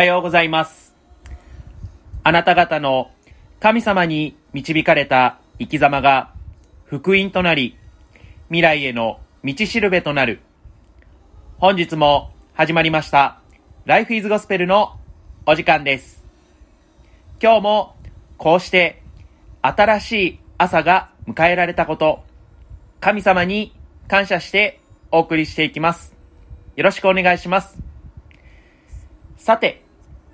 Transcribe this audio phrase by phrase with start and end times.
[0.00, 0.94] はようございます。
[2.24, 3.10] あなた方の
[3.60, 6.32] 神様に導かれた生き様が
[6.86, 7.76] 福音となり、
[8.46, 10.40] 未来への道しるべとなる。
[11.58, 13.40] 本日も始まりました、
[13.84, 14.98] Life is Gospel の
[15.44, 16.24] お時間です。
[17.38, 17.94] 今日も
[18.38, 19.02] こうして
[19.60, 22.24] 新しい朝が迎えられたこと、
[23.00, 23.76] 神様に
[24.08, 24.80] 感謝して
[25.10, 26.14] お送りしていきます。
[26.76, 27.78] よろしくお願いします。
[29.36, 29.82] さて、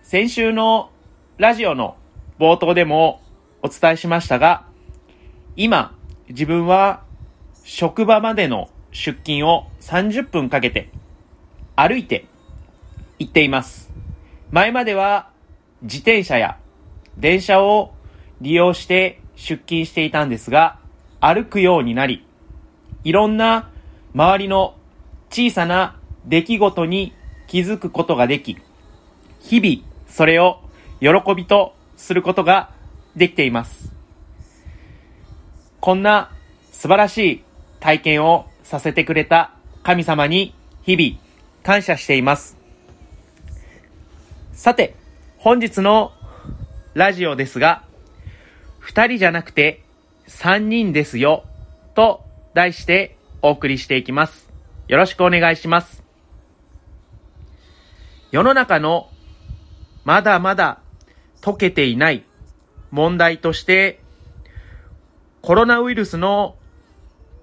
[0.09, 0.91] 先週の
[1.37, 1.97] ラジオの
[2.39, 3.21] 冒頭でも
[3.61, 4.65] お伝えしましたが、
[5.57, 5.97] 今、
[6.29, 7.03] 自分は
[7.65, 10.91] 職場までの出勤を30分かけて
[11.75, 12.27] 歩いて
[13.19, 13.91] 行っています。
[14.53, 15.29] 前までは
[15.83, 16.57] 自転車や
[17.19, 17.93] 電車を
[18.41, 20.79] 利用して出勤していたんですが、
[21.19, 22.25] 歩くようになり、
[23.03, 23.73] いろんな
[24.15, 24.77] 周りの
[25.31, 27.13] 小さな出来事に
[27.49, 28.57] 気づくことができ、
[29.41, 30.61] 日々それを
[31.01, 32.71] 喜びとすることが
[33.17, 33.93] できています。
[35.81, 36.31] こんな
[36.73, 37.45] 素晴らしい
[37.81, 41.21] 体験をさせてくれた神様に日々
[41.63, 42.57] 感謝しています。
[44.53, 44.95] さて、
[45.39, 46.13] 本日の
[46.95, 47.85] ラジオですが、
[48.79, 49.83] 二人じゃなくて
[50.27, 51.45] 三人ですよ
[51.95, 54.51] と題してお送りしていきます。
[54.89, 56.03] よろしくお願いします。
[58.31, 59.09] 世の中の
[60.07, 60.79] まだまだ
[61.41, 62.25] 解けていない
[62.93, 63.99] 問題として、
[65.43, 66.55] コロナウイルスの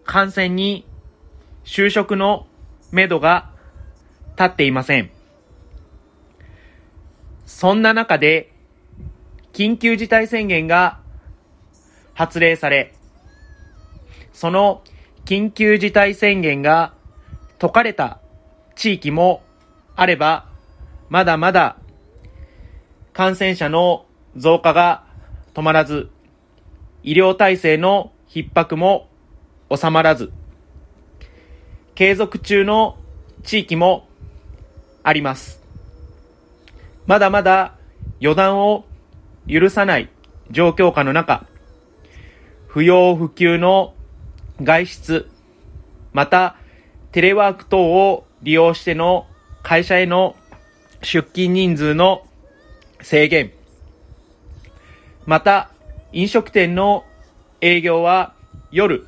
[0.05, 0.87] 感染に
[1.65, 2.47] 就職の
[2.89, 3.49] めどが
[4.37, 5.11] 立っていません。
[7.45, 8.53] そんな中で、
[9.51, 11.01] 緊急事態宣言が
[12.13, 12.93] 発令され、
[14.31, 14.83] その
[15.25, 16.93] 緊急事態宣言が
[17.59, 18.21] 解かれた
[18.75, 19.43] 地域も
[19.97, 20.47] あれば、
[21.09, 21.75] まだまだ
[23.13, 25.03] 感染者の増加が
[25.53, 26.09] 止まらず、
[27.03, 29.07] 医療体制の逼迫も
[29.69, 30.31] 収まらず、
[31.93, 32.97] 継続中の
[33.43, 34.07] 地域も
[35.03, 35.61] あります。
[37.05, 37.75] まだまだ
[38.19, 38.85] 予断を
[39.47, 40.09] 許さない
[40.49, 41.45] 状況下の中、
[42.67, 43.93] 不要不急の
[44.59, 45.29] 外出、
[46.13, 46.55] また
[47.11, 49.27] テレワーク等を利用しての
[49.61, 50.35] 会社への
[51.03, 52.25] 出勤人数の
[53.03, 53.51] 制限、
[55.25, 55.69] また
[56.11, 57.03] 飲食店の
[57.61, 58.33] 営業は
[58.71, 59.05] 夜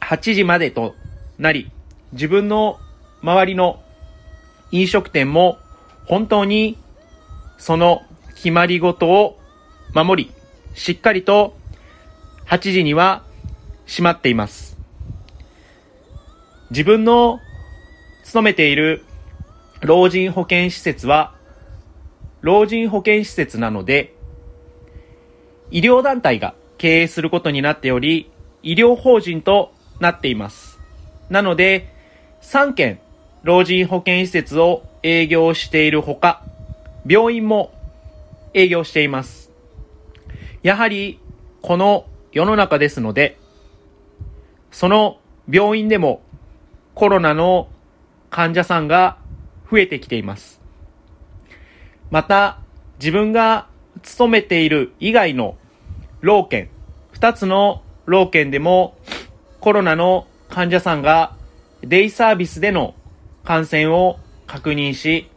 [0.00, 0.94] 8時までと
[1.38, 1.70] なり、
[2.12, 2.78] 自分の
[3.22, 3.82] 周りの
[4.70, 5.58] 飲食店も
[6.06, 6.76] 本当に
[7.56, 8.02] その
[8.34, 9.38] 決まり事を
[9.94, 10.32] 守り、
[10.74, 11.56] しっかりと
[12.46, 13.22] 8時には
[13.86, 14.76] 閉まっています。
[16.70, 17.38] 自分の
[18.24, 19.04] 勤めている
[19.80, 21.34] 老人保健施設は
[22.44, 24.14] 老人保健施設なので
[25.70, 28.30] 医療団体が経営することになっており
[28.62, 30.78] 医療法人となっています。
[31.30, 31.88] なので
[32.42, 33.00] 3件
[33.44, 36.42] 老人保健施設を営業しているほか
[37.06, 37.72] 病院も
[38.52, 39.50] 営業しています。
[40.62, 41.18] やはり
[41.62, 43.38] この世の中ですので
[44.70, 45.16] その
[45.48, 46.20] 病院でも
[46.94, 47.68] コロナの
[48.28, 49.16] 患者さんが
[49.70, 50.63] 増えてきています。
[52.10, 52.58] また、
[52.98, 53.66] 自分が
[54.02, 55.56] 勤めている以外の
[56.20, 56.68] 老県、
[57.12, 58.96] 二つの老県でも
[59.60, 61.34] コロナの患者さんが
[61.82, 62.94] デイサービスでの
[63.44, 65.28] 感染を確認し、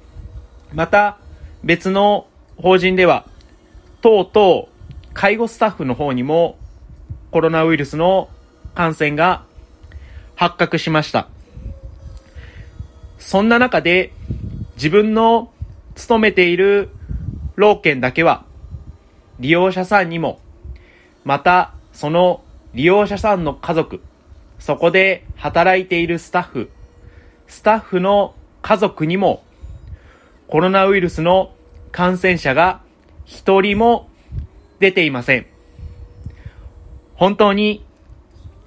[0.73, 1.17] また
[1.63, 2.27] 別の
[2.57, 3.25] 法人では、
[4.01, 6.57] とうとう介護スタッフの方にも
[7.31, 8.29] コロナウイルスの
[8.75, 9.43] 感染が
[10.35, 11.27] 発覚しました。
[13.17, 14.13] そんな中で
[14.75, 15.51] 自分の
[15.97, 16.89] 勤めている
[17.55, 18.45] 老県だけは
[19.39, 20.39] 利用者さんにも
[21.25, 24.01] またその利用者さんの家族
[24.59, 26.69] そこで働いているスタッフ
[27.47, 29.43] スタッフの家族にも
[30.47, 31.53] コロナウイルスの
[31.91, 32.81] 感染者が
[33.25, 34.09] 一人も
[34.79, 35.47] 出ていません。
[37.15, 37.83] 本当に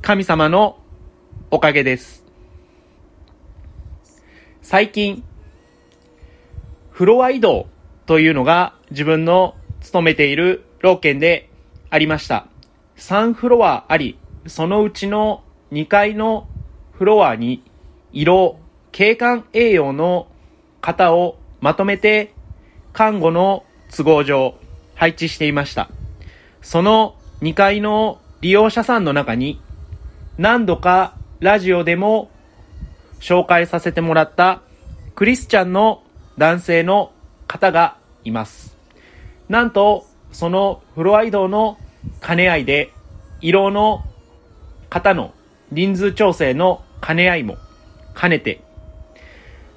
[0.02, 0.78] 神様の
[1.50, 2.24] おかげです。
[4.62, 5.24] 最近、
[7.00, 7.66] フロア移動
[8.04, 11.48] というのが自分の勤めている老県で
[11.88, 12.46] ありました。
[12.98, 15.42] 3フロアあり、そのうちの
[15.72, 16.46] 2階の
[16.92, 17.62] フロアに
[18.12, 18.56] 医療、
[18.92, 20.26] 景観栄養の
[20.82, 22.34] 方をまとめて
[22.92, 24.54] 看護の都合上
[24.94, 25.88] 配置していました。
[26.60, 29.58] その2階の利用者さんの中に
[30.36, 32.30] 何度かラジオでも
[33.20, 34.60] 紹介させてもらった
[35.14, 36.02] クリスチャンの
[36.40, 37.12] 男性の
[37.46, 38.74] 方がいます。
[39.50, 41.76] なんと、そのフロア移動の
[42.26, 42.94] 兼ね合いで、
[43.42, 44.06] 胃ろうの
[44.88, 45.34] 方の
[45.70, 47.58] 人数調整の兼ね合いも
[48.18, 48.62] 兼ねて、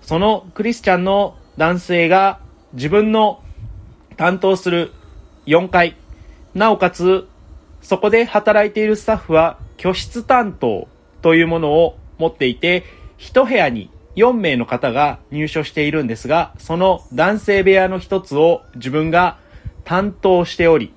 [0.04, 2.40] そのクリスチャンの男性が
[2.72, 3.44] 自分の
[4.16, 4.94] 担当する
[5.46, 5.98] 4階、
[6.54, 7.28] なおかつ
[7.82, 10.88] そこで働いているスタッフは居室担当
[11.22, 12.86] というものを持っていて、
[13.18, 19.38] 1部屋に4名の方が入所しているんですが、その男性部屋の一つを自分が
[19.84, 20.94] 担当しており、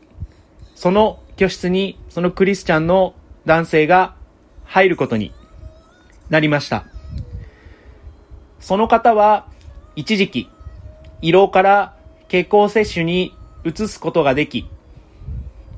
[0.75, 3.15] その居室にそのクリスチャンの
[3.47, 4.15] 男性が
[4.65, 5.33] 入ることに
[6.29, 6.87] なりました。
[8.61, 9.47] その方は
[9.95, 10.51] 一時期、
[11.23, 11.95] 胃ろうから
[12.29, 13.35] 経口摂取に
[13.65, 14.69] 移すことができ、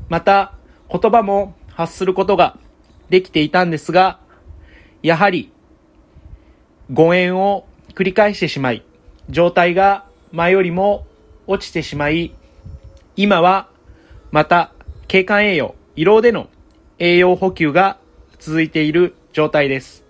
[0.09, 0.55] また
[0.91, 2.59] 言葉も発することが
[3.11, 4.19] できていたんですが、
[5.03, 5.53] やはり
[6.91, 8.83] 誤嚥を繰り返してしまい、
[9.29, 11.07] 状態が前よりも
[11.47, 12.35] 落ちてしまい、
[13.17, 13.69] 今は
[14.31, 14.73] また
[15.07, 16.49] 経管栄養、胃ろうでの
[16.99, 17.99] 栄養補給が
[18.39, 20.05] 続いている状態です。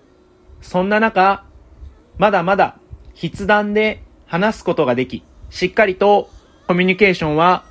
[0.61, 1.45] そんな中、
[2.17, 2.79] まだまだ
[3.19, 6.31] 筆談で話すことができ、しっかりと
[6.67, 7.65] コミュニケーションは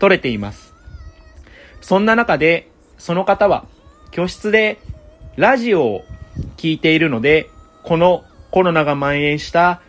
[0.00, 0.74] 取れています。
[1.80, 3.64] そんな中で、その方は
[4.10, 4.78] 居室で
[5.36, 6.04] ラジオを
[6.56, 7.48] 聞いているので、
[7.82, 9.80] このコロナが蔓延した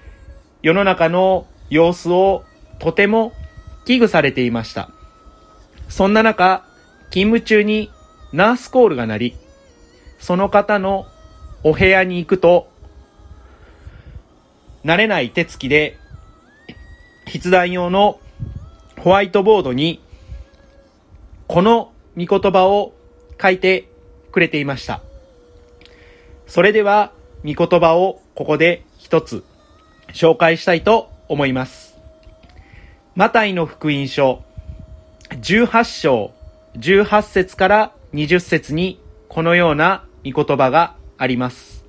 [0.62, 2.44] 世の中の様子を
[2.80, 3.34] とても
[3.86, 4.92] 危惧されていました。
[5.90, 6.64] そんな中、
[7.10, 7.92] 勤務中に
[8.32, 9.36] ナースコールが鳴り、
[10.20, 11.08] その方の
[11.64, 12.70] お部屋に行くと、
[14.86, 15.98] 慣れない手つきで、
[17.32, 18.20] 筆談用の
[19.00, 20.02] ホワイトボードに、
[21.48, 22.94] この見言葉を
[23.42, 23.90] 書いて
[24.32, 25.02] くれていました。
[26.48, 27.12] それでは、
[27.44, 29.44] 見言葉をここで一つ
[30.14, 31.98] 紹介したいと思います。
[33.16, 34.44] マタイの福音書
[35.30, 36.32] 18章
[36.78, 39.00] 18節から20節に
[39.30, 41.86] このような見言葉があります。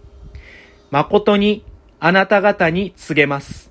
[0.90, 1.64] 誠に
[2.00, 3.70] あなた方に告げます。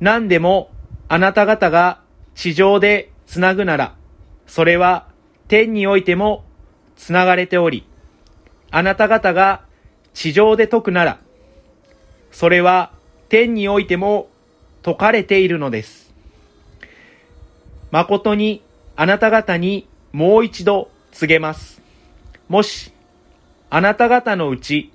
[0.00, 0.70] 何でも
[1.08, 2.00] あなた方が
[2.34, 3.94] 地上でつなぐなら、
[4.46, 5.08] それは
[5.48, 6.44] 天においても
[6.96, 7.86] つながれており、
[8.70, 9.62] あなた方が
[10.14, 11.18] 地上で解くなら、
[12.36, 12.92] それは
[13.30, 14.28] 天においても
[14.82, 16.12] 解かれているのです。
[17.90, 18.60] 誠に
[18.94, 21.80] あなた方にもう一度告げます。
[22.50, 22.92] もし、
[23.70, 24.92] あなた方のうち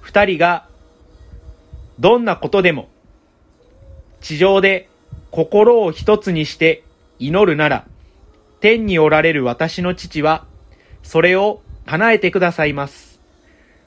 [0.00, 0.66] 二人が
[2.00, 2.88] どんなことでも
[4.20, 4.88] 地上で
[5.30, 6.82] 心を一つにして
[7.20, 7.86] 祈るなら、
[8.58, 10.44] 天におられる私の父は、
[11.04, 13.20] それを叶えてくださいます。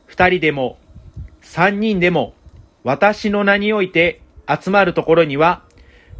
[0.05, 0.77] 二人でも、
[1.41, 2.33] 三人でも、
[2.83, 5.63] 私の名において集まるところには、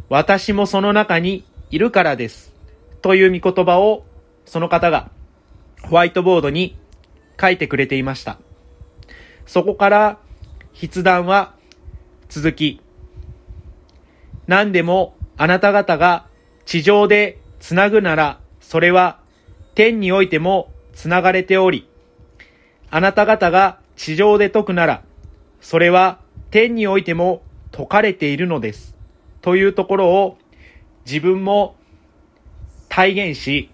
[0.08, 2.54] 私もその中にいるからです。
[3.02, 4.04] という見言葉を、
[4.44, 5.10] その方が
[5.82, 6.76] ホワイトボードに
[7.40, 8.38] 書いてくれていました。
[9.46, 10.18] そこから
[10.78, 11.54] 筆談は
[12.28, 12.80] 続き、
[14.46, 16.26] 何でもあなた方が
[16.64, 19.20] 地上でつなぐなら、それは
[19.74, 21.88] 天においてもつながれており、
[22.90, 25.02] あなた方が地上で解くなら、
[25.60, 28.96] それは天においても解かれているのです。
[29.42, 30.38] というところを
[31.04, 31.76] 自分も
[32.88, 33.70] 体現し、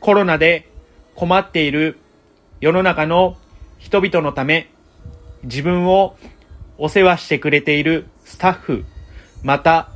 [0.00, 0.68] コロナで
[1.14, 1.98] 困っている
[2.60, 3.36] 世の中の
[3.78, 4.70] 人々のため、
[5.44, 6.16] 自分を
[6.76, 8.84] お世話してくれているスタッフ、
[9.44, 9.90] また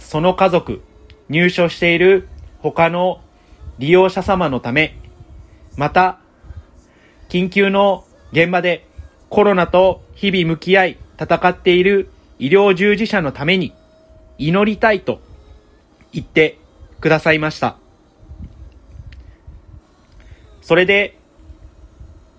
[0.00, 0.82] その家族、
[1.28, 3.20] 入所している他の
[3.78, 4.98] 利用者様のため、
[5.76, 6.18] また、
[7.28, 8.86] 緊急の現場で
[9.28, 13.72] コロナと日々向き合い戦っている医療従事者のために
[14.38, 15.20] 祈りたいと
[16.12, 16.58] 言って
[17.00, 17.76] くださいました。
[20.60, 21.16] それで、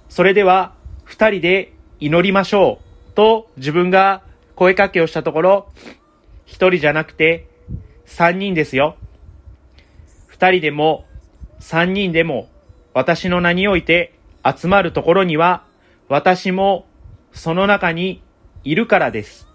[0.10, 4.22] それでは二人で祈りましょうと自分が
[4.56, 5.72] 声かけをしたところ、
[6.46, 7.48] 一人じゃなくて
[8.06, 8.98] 三人ですよ。
[10.28, 11.06] 二人でも
[11.60, 12.50] 三人でも
[12.94, 15.64] 私の名において集まるところには
[16.10, 16.86] 私も
[17.32, 18.22] その中に
[18.68, 19.48] いるからです。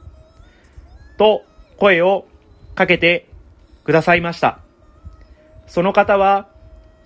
[1.19, 1.45] と
[1.77, 2.27] 声を
[2.75, 3.29] かけて
[3.85, 4.61] くださいました。
[5.67, 6.49] その方は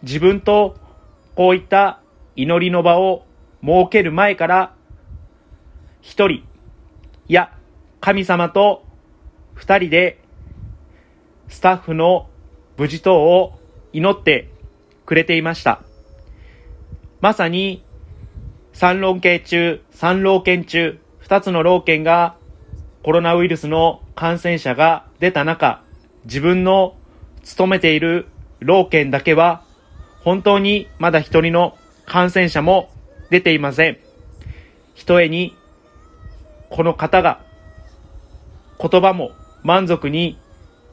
[0.04, 0.76] 自分と
[1.34, 2.00] こういった
[2.36, 3.24] 祈りの場を
[3.60, 4.72] 設ける前から
[6.00, 6.44] 一人、い
[7.26, 7.52] や
[8.00, 8.84] 神様と
[9.54, 10.22] 二人で
[11.48, 12.28] スタッフの
[12.76, 13.58] 無事等を
[13.92, 14.48] 祈って
[15.06, 15.82] くれていました。
[17.20, 17.82] まさに、
[18.72, 22.36] 三老系中、三老県中、二つの老県が
[23.02, 25.82] コロナウイルスの感染者が出た中、
[26.24, 26.94] 自分の
[27.42, 28.28] 勤めている
[28.60, 29.64] 老県だけは
[30.20, 32.90] 本当にまだ一人の感染者も
[33.28, 33.98] 出ていません。
[34.94, 35.56] ひとえに
[36.70, 37.40] この方が
[38.80, 39.32] 言葉も
[39.64, 40.38] 満足に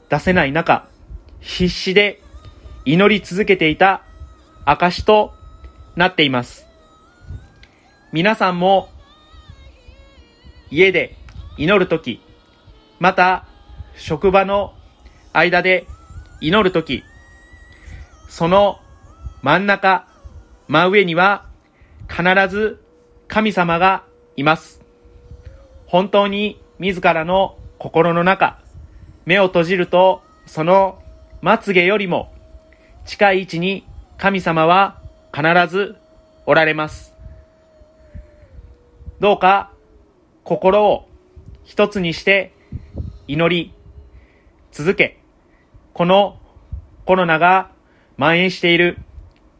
[0.08, 0.88] 出せない中、
[1.38, 2.20] 必死で
[2.84, 4.02] 祈り続けていた
[4.64, 5.32] 証と
[5.94, 6.66] なっています。
[8.10, 8.88] 皆さんも
[10.70, 11.16] 家で
[11.56, 12.20] 祈るとき、
[12.98, 13.46] また
[13.96, 14.74] 職場の
[15.32, 15.86] 間で
[16.40, 17.02] 祈るとき、
[18.28, 18.80] その
[19.42, 20.06] 真ん中、
[20.68, 21.46] 真上には
[22.08, 22.82] 必ず
[23.28, 24.04] 神様が
[24.36, 24.80] います。
[25.86, 28.58] 本当に自らの心の中、
[29.26, 31.02] 目を閉じるとその
[31.40, 32.32] まつげよりも
[33.04, 35.00] 近い位置に神様は
[35.34, 35.96] 必ず
[36.46, 37.14] おられます。
[39.20, 39.73] どうか
[40.44, 41.08] 心を
[41.64, 42.52] 一つにして
[43.26, 43.72] 祈り
[44.70, 45.18] 続け、
[45.94, 46.38] この
[47.06, 47.70] コロナが
[48.16, 48.98] 蔓延している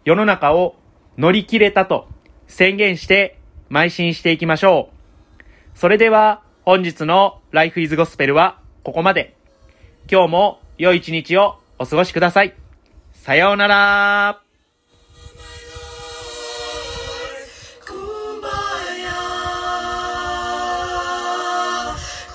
[0.04, 0.76] 世の中を
[1.16, 2.06] 乗り切れたと
[2.46, 3.38] 宣言して
[3.70, 5.78] 邁進していきましょう。
[5.78, 9.36] それでは本日の Life is Gospel はここまで。
[10.10, 12.54] 今日も良い一日をお過ごしください。
[13.12, 14.43] さようなら